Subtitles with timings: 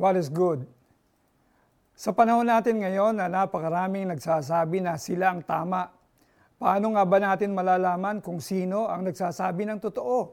[0.00, 0.64] What is good?
[1.92, 5.92] Sa panahon natin ngayon na napakaraming nagsasabi na sila ang tama,
[6.56, 10.32] paano nga ba natin malalaman kung sino ang nagsasabi ng totoo?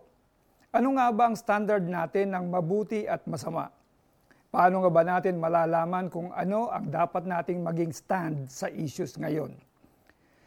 [0.72, 3.68] Ano nga ba ang standard natin ng mabuti at masama?
[4.56, 9.52] Paano nga ba natin malalaman kung ano ang dapat nating maging stand sa issues ngayon?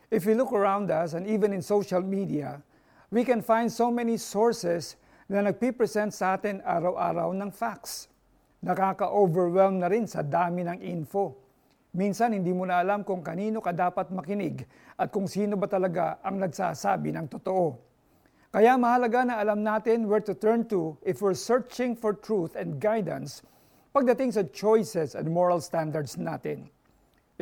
[0.08, 2.64] If we look around us and even in social media,
[3.12, 4.96] we can find so many sources
[5.28, 8.09] na nagpipresent sa atin araw-araw ng facts.
[8.60, 11.32] Nakaka-overwhelm na rin sa dami ng info.
[11.96, 14.62] Minsan hindi mo na alam kung kanino ka dapat makinig
[14.94, 17.74] at kung sino ba talaga ang nagsasabi ng totoo.
[18.50, 22.78] Kaya mahalaga na alam natin where to turn to if we're searching for truth and
[22.78, 23.42] guidance
[23.90, 26.70] pagdating sa choices and moral standards natin.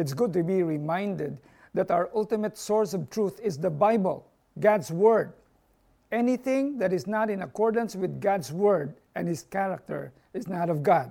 [0.01, 1.37] It's good to be reminded
[1.75, 4.25] that our ultimate source of truth is the Bible,
[4.61, 5.37] God's Word.
[6.09, 10.87] Anything that is not in accordance with God's Word and His character is not of
[10.87, 11.11] God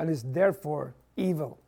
[0.00, 1.60] and is therefore evil.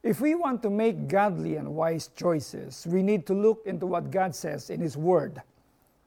[0.00, 4.10] If we want to make godly and wise choices, we need to look into what
[4.10, 5.44] God says in His Word.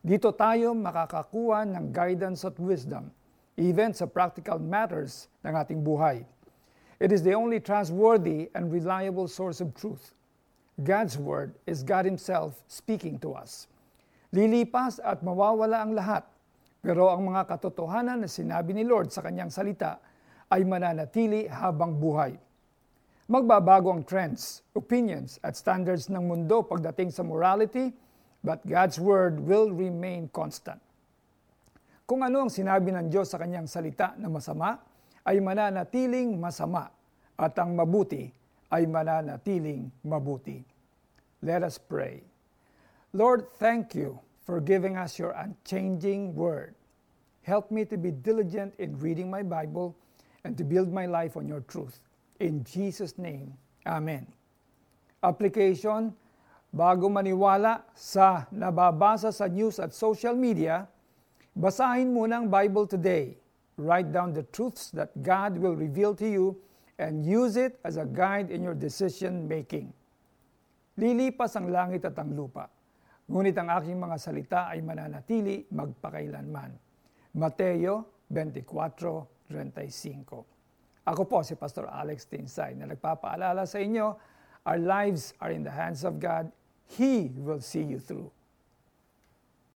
[0.02, 3.14] Dito tayo makakakuha ng guidance at wisdom,
[3.62, 6.26] even sa practical matters ng ating buhay.
[6.98, 10.18] It is the only trustworthy and reliable source of truth.
[10.81, 13.68] God's Word is God Himself speaking to us.
[14.34, 16.24] Lilipas at mawawala ang lahat,
[16.80, 19.99] pero ang mga katotohanan na sinabi ni Lord sa kanyang salita
[20.47, 22.39] ay mananatili habang buhay.
[23.30, 27.94] Magbabago ang trends, opinions at standards ng mundo pagdating sa morality,
[28.41, 30.81] but God's Word will remain constant.
[32.09, 34.81] Kung ano ang sinabi ng Diyos sa kanyang salita na masama,
[35.30, 36.89] ay mananatiling masama
[37.38, 38.33] at ang mabuti
[38.69, 40.61] ay mananatiling mabuti.
[41.41, 42.22] Let us pray.
[43.13, 46.76] Lord, thank you for giving us your unchanging word.
[47.44, 49.96] Help me to be diligent in reading my Bible
[50.44, 52.00] and to build my life on your truth.
[52.40, 53.54] In Jesus' name,
[53.88, 54.28] Amen.
[55.23, 56.14] Application,
[56.70, 60.88] bago maniwala sa nababasa sa news at social media,
[61.58, 63.36] basahin muna ang Bible today.
[63.80, 66.59] Write down the truths that God will reveal to you
[67.00, 69.90] and use it as a guide in your decision making.
[71.00, 72.68] Lilipas ang langit at ang lupa,
[73.29, 76.73] ngunit ang aking mga salita ay mananatili magpakailanman.
[77.38, 84.18] Mateo 24.35 Ako po si Pastor Alex Tinsay na nagpapaalala sa inyo,
[84.66, 86.50] our lives are in the hands of God.
[86.97, 88.34] He will see you through.